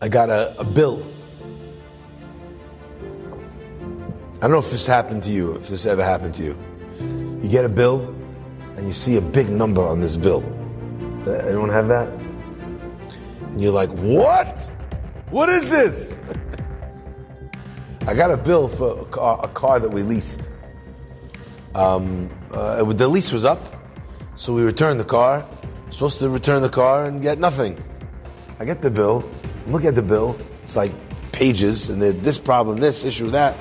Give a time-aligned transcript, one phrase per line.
[0.00, 1.04] I got a, a bill.
[4.36, 6.58] I don't know if this happened to you, if this ever happened to you.
[7.42, 8.14] You get a bill
[8.76, 10.44] and you see a big number on this bill.
[11.26, 12.10] Uh, Anyone have that?
[12.10, 14.70] And you're like, what?
[15.30, 16.20] What is this?
[18.06, 20.48] I got a bill for a car, a car that we leased.
[21.74, 23.60] Um, uh, the lease was up,
[24.36, 25.44] so we returned the car.
[25.90, 27.82] Supposed to return the car and get nothing.
[28.60, 29.28] I get the bill.
[29.68, 30.38] I'm at the bill.
[30.62, 30.92] It's like
[31.30, 33.54] pages, and then this problem, this issue, that.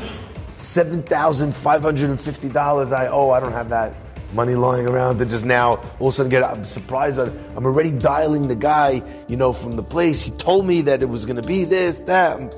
[0.56, 3.30] Seven thousand five hundred and fifty dollars I owe.
[3.32, 3.94] I don't have that
[4.34, 6.44] money lying around to just now all of a sudden get.
[6.44, 7.20] I'm surprised.
[7.20, 10.24] I'm already dialing the guy, you know, from the place.
[10.24, 12.38] He told me that it was going to be this, that.
[12.38, 12.50] I'm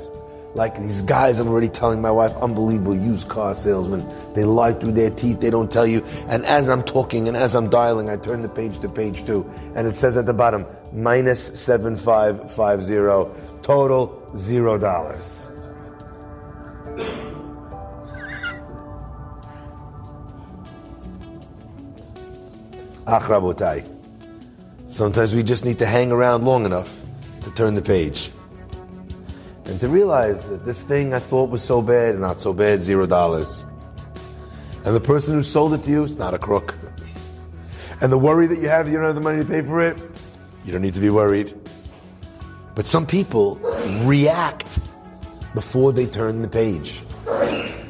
[0.55, 4.03] like these guys, I'm already telling my wife, unbelievable used car salesmen.
[4.33, 5.39] They lie through their teeth.
[5.39, 6.03] They don't tell you.
[6.27, 9.47] And as I'm talking and as I'm dialing, I turn the page to page two,
[9.75, 13.35] and it says at the bottom minus seven five five zero.
[13.61, 15.47] Total zero dollars.
[23.07, 23.83] Ach.
[24.85, 26.95] Sometimes we just need to hang around long enough
[27.43, 28.31] to turn the page.
[29.69, 33.05] And to realize that this thing I thought was so bad, not so bad, zero
[33.05, 33.67] dollars.
[34.83, 36.75] And the person who sold it to you is not a crook.
[38.01, 39.79] And the worry that you have that you don't have the money to pay for
[39.79, 39.95] it,
[40.65, 41.53] you don't need to be worried.
[42.73, 43.57] But some people
[44.05, 44.79] react
[45.53, 47.03] before they turn the page,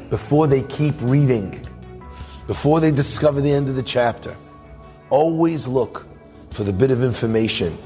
[0.10, 1.66] before they keep reading,
[2.46, 4.36] before they discover the end of the chapter.
[5.12, 6.06] Always look
[6.52, 7.78] for the bit of information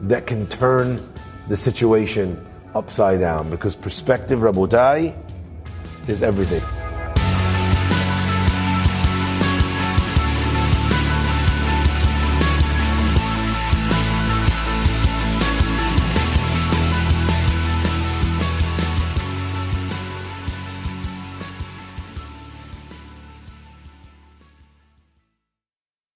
[0.00, 1.12] that can turn
[1.48, 2.42] the situation
[2.74, 5.16] upside down because perspective, Rabotai,
[6.08, 6.83] is everything.